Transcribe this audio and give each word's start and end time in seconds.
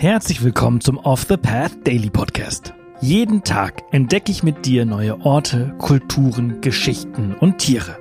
Herzlich 0.00 0.44
willkommen 0.44 0.80
zum 0.80 0.96
Off 0.98 1.26
the 1.28 1.36
Path 1.36 1.84
Daily 1.84 2.08
Podcast. 2.08 2.72
Jeden 3.00 3.42
Tag 3.42 3.82
entdecke 3.90 4.30
ich 4.30 4.44
mit 4.44 4.64
dir 4.64 4.84
neue 4.84 5.20
Orte, 5.22 5.74
Kulturen, 5.78 6.60
Geschichten 6.60 7.34
und 7.34 7.58
Tiere. 7.58 7.98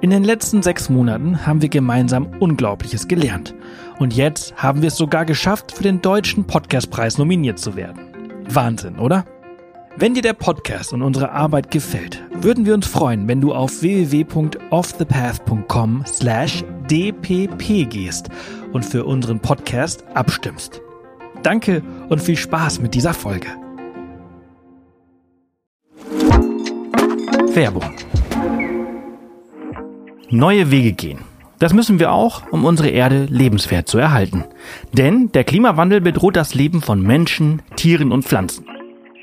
In 0.00 0.10
den 0.10 0.24
letzten 0.24 0.60
sechs 0.60 0.90
Monaten 0.90 1.46
haben 1.46 1.62
wir 1.62 1.68
gemeinsam 1.68 2.26
Unglaubliches 2.40 3.06
gelernt. 3.06 3.54
Und 4.00 4.12
jetzt 4.12 4.56
haben 4.56 4.82
wir 4.82 4.88
es 4.88 4.96
sogar 4.96 5.24
geschafft, 5.24 5.70
für 5.70 5.84
den 5.84 6.02
Deutschen 6.02 6.48
Podcastpreis 6.48 7.16
nominiert 7.16 7.60
zu 7.60 7.76
werden. 7.76 8.42
Wahnsinn, 8.48 8.98
oder? 8.98 9.24
Wenn 9.96 10.14
dir 10.14 10.22
der 10.22 10.32
Podcast 10.32 10.92
und 10.92 11.02
unsere 11.02 11.30
Arbeit 11.30 11.70
gefällt, 11.70 12.24
würden 12.32 12.66
wir 12.66 12.74
uns 12.74 12.88
freuen, 12.88 13.28
wenn 13.28 13.40
du 13.40 13.54
auf 13.54 13.82
www.offthepath.com 13.82 16.02
slash 16.06 16.64
dpp 16.90 17.86
gehst 17.86 18.30
und 18.72 18.84
für 18.84 19.04
unseren 19.04 19.38
Podcast 19.38 20.04
abstimmst. 20.14 20.82
Danke 21.42 21.82
und 22.08 22.20
viel 22.20 22.36
Spaß 22.36 22.80
mit 22.80 22.94
dieser 22.94 23.14
Folge. 23.14 23.48
Werbung. 27.54 27.84
Neue 30.28 30.70
Wege 30.70 30.92
gehen. 30.92 31.20
Das 31.58 31.74
müssen 31.74 31.98
wir 31.98 32.12
auch, 32.12 32.50
um 32.52 32.64
unsere 32.64 32.88
Erde 32.88 33.26
lebenswert 33.28 33.88
zu 33.88 33.98
erhalten. 33.98 34.44
Denn 34.92 35.30
der 35.32 35.44
Klimawandel 35.44 36.00
bedroht 36.00 36.36
das 36.36 36.54
Leben 36.54 36.80
von 36.80 37.02
Menschen, 37.02 37.62
Tieren 37.76 38.12
und 38.12 38.24
Pflanzen. 38.24 38.66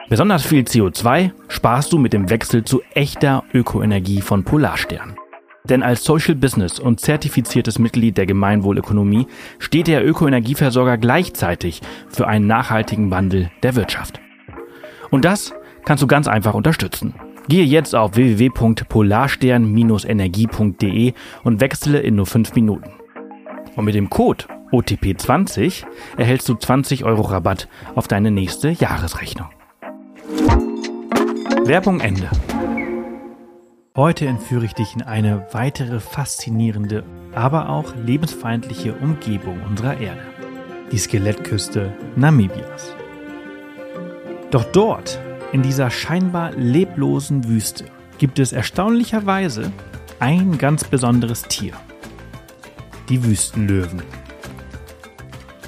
Besonders 0.09 0.45
viel 0.45 0.63
CO2 0.63 1.31
sparst 1.47 1.91
du 1.91 1.97
mit 1.97 2.13
dem 2.13 2.29
Wechsel 2.29 2.63
zu 2.63 2.81
echter 2.93 3.43
Ökoenergie 3.53 4.21
von 4.21 4.43
Polarstern. 4.43 5.15
Denn 5.69 5.83
als 5.83 6.03
Social 6.03 6.33
Business 6.35 6.79
und 6.79 6.99
zertifiziertes 6.99 7.79
Mitglied 7.79 8.17
der 8.17 8.25
Gemeinwohlökonomie 8.25 9.27
steht 9.59 9.87
der 9.87 10.05
Ökoenergieversorger 10.07 10.97
gleichzeitig 10.97 11.81
für 12.09 12.27
einen 12.27 12.47
nachhaltigen 12.47 13.11
Wandel 13.11 13.51
der 13.63 13.75
Wirtschaft. 13.75 14.19
Und 15.09 15.25
das 15.25 15.53
kannst 15.85 16.03
du 16.03 16.07
ganz 16.07 16.27
einfach 16.27 16.53
unterstützen. 16.53 17.15
Gehe 17.49 17.63
jetzt 17.63 17.95
auf 17.95 18.15
www.polarstern-energie.de 18.15 21.13
und 21.43 21.61
wechsle 21.61 21.99
in 21.99 22.15
nur 22.15 22.25
5 22.25 22.55
Minuten. 22.55 22.89
Und 23.75 23.85
mit 23.85 23.95
dem 23.95 24.09
Code 24.09 24.43
OTP20 24.71 25.85
erhältst 26.17 26.49
du 26.49 26.55
20 26.55 27.05
Euro 27.05 27.21
Rabatt 27.21 27.69
auf 27.95 28.09
deine 28.09 28.31
nächste 28.31 28.69
Jahresrechnung. 28.69 29.47
Werbung 31.65 32.01
Ende. 32.01 32.29
Heute 33.97 34.27
entführe 34.27 34.63
ich 34.63 34.75
dich 34.75 34.93
in 34.93 35.01
eine 35.01 35.47
weitere 35.53 35.99
faszinierende, 35.99 37.03
aber 37.33 37.67
auch 37.67 37.95
lebensfeindliche 37.95 38.93
Umgebung 38.93 39.59
unserer 39.63 39.97
Erde. 39.97 40.21
Die 40.91 40.99
Skelettküste 40.99 41.91
Namibias. 42.15 42.93
Doch 44.51 44.65
dort, 44.65 45.17
in 45.51 45.63
dieser 45.63 45.89
scheinbar 45.89 46.51
leblosen 46.51 47.47
Wüste, 47.47 47.85
gibt 48.19 48.37
es 48.37 48.53
erstaunlicherweise 48.53 49.71
ein 50.19 50.59
ganz 50.59 50.83
besonderes 50.83 51.41
Tier. 51.41 51.73
Die 53.09 53.23
Wüstenlöwen. 53.23 54.03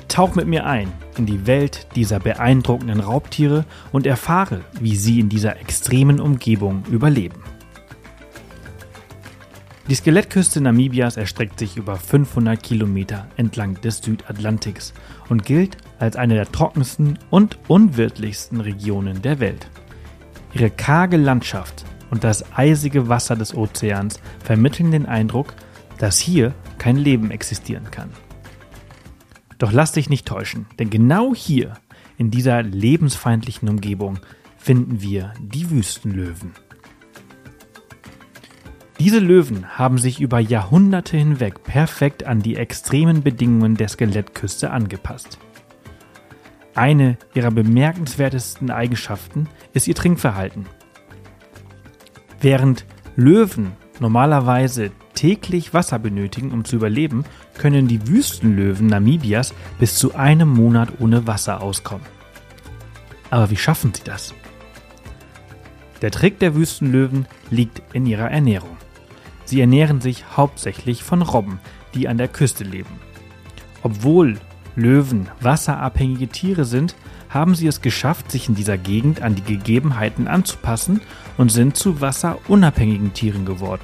Tauch 0.07 0.35
mit 0.35 0.45
mir 0.45 0.67
ein 0.67 0.91
in 1.17 1.25
die 1.25 1.47
Welt 1.47 1.87
dieser 1.95 2.19
beeindruckenden 2.19 2.99
Raubtiere 2.99 3.65
und 3.91 4.05
erfahre, 4.05 4.61
wie 4.79 4.95
sie 4.95 5.19
in 5.19 5.29
dieser 5.29 5.59
extremen 5.59 6.19
Umgebung 6.19 6.83
überleben. 6.91 7.48
Die 9.89 9.95
Skelettküste 9.95 10.61
Namibias 10.61 11.17
erstreckt 11.17 11.57
sich 11.57 11.75
über 11.75 11.95
500 11.95 12.61
Kilometer 12.61 13.27
entlang 13.37 13.81
des 13.81 13.97
Südatlantiks 13.97 14.93
und 15.29 15.45
gilt 15.45 15.77
als 15.97 16.15
eine 16.15 16.35
der 16.35 16.51
trockensten 16.51 17.17
und 17.31 17.57
unwirtlichsten 17.67 18.61
Regionen 18.61 19.23
der 19.23 19.39
Welt. 19.39 19.67
Ihre 20.53 20.69
karge 20.69 21.17
Landschaft 21.17 21.85
und 22.11 22.23
das 22.23 22.53
eisige 22.55 23.09
Wasser 23.09 23.35
des 23.35 23.55
Ozeans 23.55 24.19
vermitteln 24.43 24.91
den 24.91 25.07
Eindruck, 25.07 25.55
dass 25.97 26.19
hier 26.19 26.53
kein 26.77 26.97
Leben 26.97 27.31
existieren 27.31 27.89
kann. 27.89 28.11
Doch 29.57 29.71
lass 29.71 29.93
dich 29.93 30.07
nicht 30.07 30.27
täuschen, 30.27 30.67
denn 30.77 30.91
genau 30.91 31.33
hier, 31.33 31.73
in 32.19 32.29
dieser 32.29 32.61
lebensfeindlichen 32.61 33.67
Umgebung, 33.67 34.19
finden 34.55 35.01
wir 35.01 35.33
die 35.41 35.71
Wüstenlöwen. 35.71 36.53
Diese 38.99 39.19
Löwen 39.19 39.77
haben 39.77 39.97
sich 39.97 40.19
über 40.19 40.41
Jahrhunderte 40.41 41.15
hinweg 41.15 41.63
perfekt 41.63 42.25
an 42.25 42.41
die 42.41 42.57
extremen 42.57 43.23
Bedingungen 43.23 43.75
der 43.75 43.87
Skelettküste 43.87 44.71
angepasst. 44.71 45.39
Eine 46.75 47.17
ihrer 47.33 47.51
bemerkenswertesten 47.51 48.69
Eigenschaften 48.71 49.47
ist 49.71 49.87
ihr 49.87 49.95
Trinkverhalten. 49.95 50.65
Während 52.41 52.85
Löwen 53.15 53.71
normalerweise 54.01 54.91
täglich 55.13 55.73
Wasser 55.73 55.97
benötigen, 55.97 56.51
um 56.51 56.65
zu 56.65 56.75
überleben, 56.75 57.23
können 57.57 57.87
die 57.87 58.05
Wüstenlöwen 58.05 58.87
Namibias 58.87 59.53
bis 59.79 59.95
zu 59.95 60.15
einem 60.15 60.49
Monat 60.49 60.99
ohne 60.99 61.25
Wasser 61.25 61.61
auskommen. 61.61 62.05
Aber 63.29 63.49
wie 63.49 63.57
schaffen 63.57 63.93
sie 63.93 64.03
das? 64.03 64.33
Der 66.01 66.11
Trick 66.11 66.39
der 66.39 66.53
Wüstenlöwen 66.55 67.27
liegt 67.49 67.81
in 67.93 68.05
ihrer 68.05 68.29
Ernährung. 68.29 68.77
Sie 69.49 69.59
ernähren 69.59 69.99
sich 69.99 70.25
hauptsächlich 70.37 71.03
von 71.03 71.23
Robben, 71.23 71.59
die 71.95 72.07
an 72.07 72.19
der 72.19 72.27
Küste 72.27 72.63
leben. 72.63 72.99
Obwohl 73.81 74.37
Löwen 74.75 75.27
wasserabhängige 75.41 76.27
Tiere 76.27 76.65
sind, 76.65 76.95
haben 77.29 77.55
sie 77.55 77.65
es 77.65 77.81
geschafft, 77.81 78.29
sich 78.29 78.47
in 78.47 78.53
dieser 78.53 78.77
Gegend 78.77 79.23
an 79.23 79.33
die 79.33 79.41
Gegebenheiten 79.41 80.27
anzupassen 80.27 81.01
und 81.39 81.51
sind 81.51 81.75
zu 81.75 81.99
wasserunabhängigen 81.99 83.15
Tieren 83.15 83.45
geworden. 83.45 83.81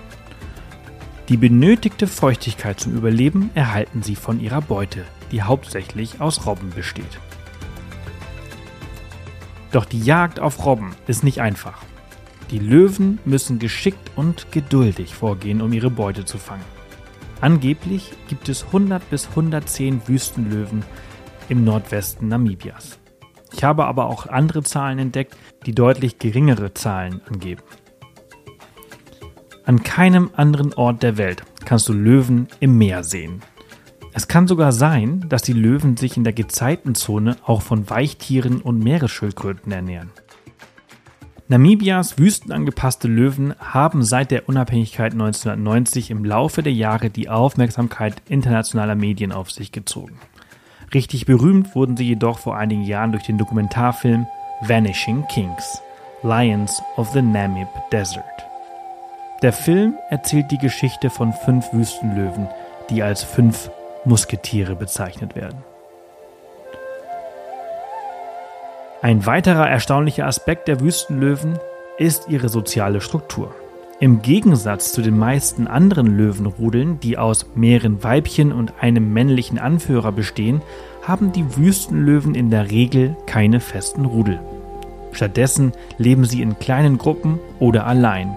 Die 1.29 1.37
benötigte 1.37 2.05
Feuchtigkeit 2.05 2.79
zum 2.79 2.95
Überleben 2.95 3.49
erhalten 3.55 4.03
sie 4.03 4.15
von 4.15 4.39
ihrer 4.39 4.61
Beute, 4.61 5.03
die 5.31 5.41
hauptsächlich 5.41 6.21
aus 6.21 6.45
Robben 6.45 6.69
besteht. 6.75 7.19
Doch 9.71 9.85
die 9.85 10.03
Jagd 10.03 10.39
auf 10.39 10.63
Robben 10.63 10.91
ist 11.07 11.23
nicht 11.23 11.41
einfach. 11.41 11.81
Die 12.51 12.59
Löwen 12.59 13.19
müssen 13.25 13.57
geschickt 13.59 14.11
und 14.16 14.51
geduldig 14.51 15.16
vorgehen, 15.16 15.61
um 15.61 15.73
ihre 15.73 15.89
Beute 15.89 16.25
zu 16.25 16.38
fangen. 16.38 16.66
Angeblich 17.41 18.11
gibt 18.28 18.50
es 18.50 18.66
100 18.66 19.09
bis 19.09 19.29
110 19.29 20.07
Wüstenlöwen 20.07 20.83
im 21.50 21.63
Nordwesten 21.63 22.28
Namibias. 22.28 23.00
Ich 23.51 23.63
habe 23.63 23.85
aber 23.85 24.06
auch 24.07 24.28
andere 24.28 24.63
Zahlen 24.63 25.00
entdeckt, 25.00 25.35
die 25.66 25.73
deutlich 25.73 26.19
geringere 26.19 26.73
Zahlen 26.73 27.22
angeben. 27.28 27.63
An 29.66 29.81
keinem 29.81 30.29
anderen 30.35 30.73
Ort 30.73 31.01
der 31.01 31.17
Welt 31.17 31.44
kannst 31.66 31.89
du 31.89 31.94
Löwen 31.94 32.47
im 32.59 32.77
Meer 32.77 33.03
sehen. 33.03 33.41
Es 34.13 34.27
kann 34.27 34.47
sogar 34.47 34.72
sein, 34.72 35.25
dass 35.27 35.41
die 35.41 35.53
Löwen 35.53 35.97
sich 35.97 36.16
in 36.16 36.23
der 36.23 36.33
Gezeitenzone 36.33 37.38
auch 37.44 37.62
von 37.62 37.89
Weichtieren 37.89 38.62
und 38.62 38.79
Meeresschildkröten 38.79 39.72
ernähren. 39.72 40.12
Namibias 41.47 42.17
wüstenangepasste 42.17 43.07
Löwen 43.07 43.53
haben 43.59 44.03
seit 44.03 44.31
der 44.31 44.50
Unabhängigkeit 44.50 45.13
1990 45.13 46.09
im 46.09 46.25
Laufe 46.25 46.63
der 46.63 46.73
Jahre 46.73 47.11
die 47.11 47.29
Aufmerksamkeit 47.29 48.16
internationaler 48.28 48.95
Medien 48.95 49.31
auf 49.31 49.51
sich 49.51 49.72
gezogen. 49.72 50.17
Richtig 50.91 51.28
berühmt 51.28 51.75
wurden 51.75 51.97
sie 51.97 52.06
jedoch 52.07 52.39
vor 52.39 52.57
einigen 52.57 52.81
Jahren 52.81 53.11
durch 53.11 53.25
den 53.25 53.38
Dokumentarfilm 53.38 54.25
Vanishing 54.61 55.28
Kings 55.28 55.81
Lions 56.23 56.81
of 56.97 57.11
the 57.11 57.22
Namib 57.22 57.67
Desert. 57.91 58.23
Der 59.44 59.53
Film 59.53 59.94
erzählt 60.09 60.50
die 60.50 60.57
Geschichte 60.57 61.12
von 61.12 61.31
fünf 61.31 61.72
Wüstenlöwen, 61.72 62.47
die 62.89 63.03
als 63.03 63.23
fünf 63.23 63.69
Musketiere 64.03 64.75
bezeichnet 64.75 65.35
werden. 65.35 65.63
Ein 69.06 69.28
weiterer 69.28 69.69
erstaunlicher 69.69 70.25
Aspekt 70.25 70.68
der 70.68 70.80
Wüstenlöwen 70.80 71.60
ist 72.00 72.28
ihre 72.28 72.50
soziale 72.50 73.02
Struktur. 73.02 73.54
Im 74.00 74.24
Gegensatz 74.24 74.94
zu 74.94 75.04
den 75.04 75.16
meisten 75.16 75.68
anderen 75.68 76.18
Löwenrudeln, 76.18 77.00
die 77.02 77.16
aus 77.16 77.46
mehreren 77.54 78.04
Weibchen 78.04 78.52
und 78.52 78.74
einem 78.81 79.13
männlichen 79.13 79.60
Anführer 79.60 80.12
bestehen, 80.12 80.63
haben 81.04 81.31
die 81.31 81.56
Wüstenlöwen 81.56 82.34
in 82.34 82.50
der 82.50 82.72
Regel 82.72 83.16
keine 83.28 83.60
festen 83.60 84.06
Rudel. 84.06 84.40
Stattdessen 85.12 85.74
leben 86.00 86.25
sie 86.25 86.42
in 86.42 86.57
kleinen 86.57 86.98
Gruppen 86.98 87.38
oder 87.60 87.86
allein. 87.86 88.36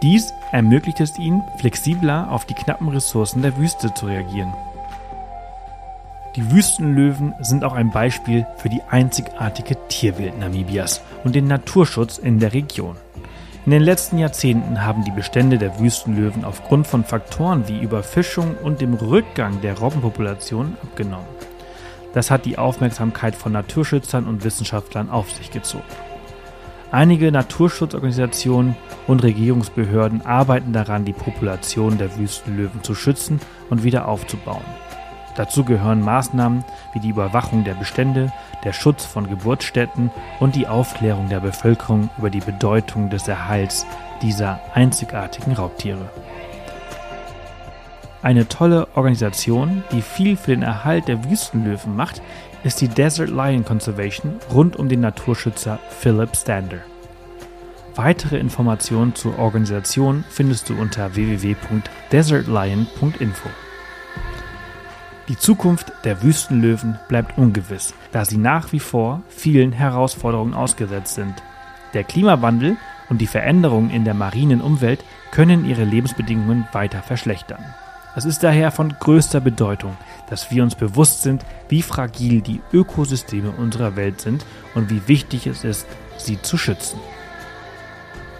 Dies 0.00 0.32
ermöglicht 0.52 1.00
es 1.00 1.18
ihnen, 1.18 1.42
flexibler 1.58 2.32
auf 2.32 2.46
die 2.46 2.54
knappen 2.54 2.88
Ressourcen 2.88 3.42
der 3.42 3.58
Wüste 3.58 3.92
zu 3.92 4.06
reagieren. 4.06 4.54
Die 6.38 6.52
Wüstenlöwen 6.52 7.34
sind 7.40 7.64
auch 7.64 7.72
ein 7.72 7.90
Beispiel 7.90 8.46
für 8.58 8.68
die 8.68 8.80
einzigartige 8.88 9.76
Tierwelt 9.88 10.38
Namibias 10.38 11.00
und 11.24 11.34
den 11.34 11.48
Naturschutz 11.48 12.18
in 12.18 12.38
der 12.38 12.52
Region. 12.52 12.94
In 13.66 13.72
den 13.72 13.82
letzten 13.82 14.18
Jahrzehnten 14.18 14.84
haben 14.84 15.02
die 15.02 15.10
Bestände 15.10 15.58
der 15.58 15.80
Wüstenlöwen 15.80 16.44
aufgrund 16.44 16.86
von 16.86 17.02
Faktoren 17.02 17.66
wie 17.66 17.82
Überfischung 17.82 18.54
und 18.62 18.80
dem 18.80 18.94
Rückgang 18.94 19.60
der 19.62 19.80
Robbenpopulation 19.80 20.76
abgenommen. 20.80 21.26
das 22.14 22.30
hat 22.30 22.44
die 22.44 22.56
Aufmerksamkeit 22.56 23.34
von 23.34 23.50
Naturschützern 23.50 24.24
und 24.24 24.44
Wissenschaftlern 24.44 25.10
auf 25.10 25.32
sich 25.32 25.50
gezogen. 25.50 25.82
Einige 26.92 27.32
Naturschutzorganisationen 27.32 28.76
und 29.08 29.24
Regierungsbehörden 29.24 30.24
arbeiten 30.24 30.72
daran, 30.72 31.04
die 31.04 31.12
Population 31.12 31.98
der 31.98 32.16
Wüstenlöwen 32.16 32.84
zu 32.84 32.94
schützen 32.94 33.40
und 33.70 33.82
wieder 33.82 34.06
aufzubauen. 34.06 34.62
Dazu 35.38 35.62
gehören 35.62 36.00
Maßnahmen 36.00 36.64
wie 36.92 36.98
die 36.98 37.10
Überwachung 37.10 37.62
der 37.62 37.74
Bestände, 37.74 38.32
der 38.64 38.72
Schutz 38.72 39.04
von 39.04 39.30
Geburtsstätten 39.30 40.10
und 40.40 40.56
die 40.56 40.66
Aufklärung 40.66 41.28
der 41.28 41.38
Bevölkerung 41.38 42.10
über 42.18 42.28
die 42.28 42.40
Bedeutung 42.40 43.08
des 43.08 43.28
Erhalts 43.28 43.86
dieser 44.20 44.58
einzigartigen 44.74 45.52
Raubtiere. 45.52 46.10
Eine 48.20 48.48
tolle 48.48 48.88
Organisation, 48.96 49.84
die 49.92 50.02
viel 50.02 50.36
für 50.36 50.50
den 50.50 50.62
Erhalt 50.62 51.06
der 51.06 51.30
Wüstenlöwen 51.30 51.94
macht, 51.94 52.20
ist 52.64 52.80
die 52.80 52.88
Desert 52.88 53.30
Lion 53.30 53.64
Conservation 53.64 54.40
rund 54.52 54.74
um 54.74 54.88
den 54.88 55.02
Naturschützer 55.02 55.78
Philip 55.88 56.34
Stander. 56.34 56.80
Weitere 57.94 58.38
Informationen 58.38 59.14
zur 59.14 59.38
Organisation 59.38 60.24
findest 60.30 60.68
du 60.68 60.74
unter 60.74 61.14
www.desertlion.info. 61.14 63.48
Die 65.28 65.36
Zukunft 65.36 65.92
der 66.04 66.22
Wüstenlöwen 66.22 66.98
bleibt 67.08 67.36
ungewiss, 67.36 67.92
da 68.12 68.24
sie 68.24 68.38
nach 68.38 68.72
wie 68.72 68.80
vor 68.80 69.22
vielen 69.28 69.72
Herausforderungen 69.72 70.54
ausgesetzt 70.54 71.14
sind. 71.16 71.34
Der 71.92 72.02
Klimawandel 72.02 72.78
und 73.10 73.20
die 73.20 73.26
Veränderungen 73.26 73.90
in 73.90 74.04
der 74.04 74.14
marinen 74.14 74.62
Umwelt 74.62 75.04
können 75.30 75.66
ihre 75.66 75.84
Lebensbedingungen 75.84 76.66
weiter 76.72 77.02
verschlechtern. 77.02 77.62
Es 78.16 78.24
ist 78.24 78.42
daher 78.42 78.70
von 78.70 78.94
größter 78.98 79.40
Bedeutung, 79.40 79.96
dass 80.30 80.50
wir 80.50 80.62
uns 80.62 80.74
bewusst 80.74 81.22
sind, 81.22 81.44
wie 81.68 81.82
fragil 81.82 82.40
die 82.40 82.60
Ökosysteme 82.72 83.50
unserer 83.50 83.96
Welt 83.96 84.22
sind 84.22 84.46
und 84.74 84.88
wie 84.88 85.06
wichtig 85.08 85.46
es 85.46 85.62
ist, 85.62 85.86
sie 86.16 86.40
zu 86.40 86.56
schützen. 86.56 86.98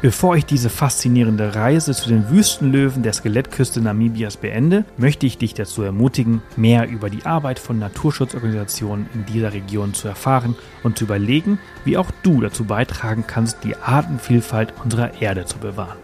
Bevor 0.01 0.37
ich 0.37 0.47
diese 0.47 0.71
faszinierende 0.71 1.57
Reise 1.57 1.93
zu 1.93 2.09
den 2.09 2.31
Wüstenlöwen 2.31 3.03
der 3.03 3.13
Skelettküste 3.13 3.81
Namibias 3.81 4.37
beende, 4.37 4.85
möchte 4.97 5.27
ich 5.27 5.39
dich 5.39 5.55
dazu 5.55 5.83
ermutigen, 5.83 6.41
mehr 6.57 6.89
über 6.89 7.11
die 7.11 7.27
Arbeit 7.27 7.59
von 7.59 7.81
Naturschutzorganisationen 7.81 9.09
in 9.13 9.27
dieser 9.27 9.53
Region 9.53 9.95
zu 9.95 10.07
erfahren 10.07 10.55
und 10.85 10.99
zu 10.99 11.05
überlegen, 11.05 11.59
wie 11.85 11.97
auch 11.97 12.13
du 12.23 12.41
dazu 12.41 12.63
beitragen 12.63 13.25
kannst, 13.27 13.65
die 13.65 13.75
Artenvielfalt 13.75 14.73
unserer 14.85 15.21
Erde 15.21 15.47
zu 15.47 15.59
bewahren. 15.59 15.99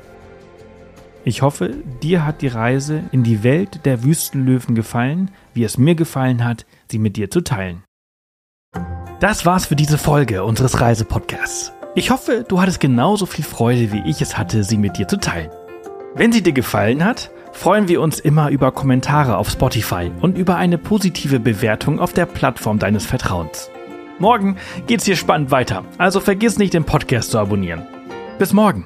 Ich 1.25 1.43
hoffe, 1.43 1.77
dir 2.03 2.27
hat 2.27 2.43
die 2.43 2.49
Reise 2.49 3.05
in 3.13 3.23
die 3.23 3.45
Welt 3.45 3.85
der 3.85 4.03
Wüstenlöwen 4.03 4.75
gefallen, 4.75 5.31
wie 5.55 5.63
es 5.63 5.79
mir 5.79 5.95
gefallen 5.95 6.43
hat, 6.43 6.67
sie 6.91 6.99
mit 6.99 7.17
dir 7.17 7.31
zu 7.31 7.43
teilen. 7.43 7.85
Das 9.21 9.47
war's 9.47 9.67
für 9.67 9.77
diese 9.77 9.99
Folge 9.99 10.43
unseres 10.43 10.81
Reisepodcasts. 10.81 11.74
Ich 11.97 12.11
hoffe, 12.11 12.45
du 12.47 12.61
hattest 12.61 12.81
genauso 12.81 13.25
viel 13.25 13.45
Freude, 13.45 13.93
wie 13.93 14.03
ich 14.05 14.21
es 14.21 14.37
hatte, 14.37 14.65
sie 14.65 14.79
mit 14.79 14.99
dir 14.99 15.07
zu 15.07 15.17
teilen. 15.17 15.51
Wenn 16.17 16.33
sie 16.33 16.43
dir 16.43 16.53
gefallen 16.53 17.05
hat, 17.05 17.31
freuen 17.53 17.87
wir 17.87 18.01
uns 18.01 18.19
immer 18.19 18.51
über 18.51 18.73
Kommentare 18.73 19.37
auf 19.37 19.49
Spotify 19.49 20.11
und 20.21 20.37
über 20.37 20.57
eine 20.57 20.77
positive 20.77 21.39
Bewertung 21.39 22.01
auf 22.01 22.13
der 22.13 22.27
Plattform 22.27 22.81
deines 22.81 23.07
Vertrauens. 23.07 23.71
Morgen 24.19 24.57
geht's 24.89 25.05
hier 25.05 25.15
spannend 25.15 25.53
weiter, 25.53 25.85
also 25.97 26.19
vergiss 26.19 26.59
nicht, 26.59 26.75
den 26.75 26.85
Podcast 26.85 27.31
zu 27.31 27.39
abonnieren. 27.39 27.87
Bis 28.41 28.53
morgen! 28.53 28.85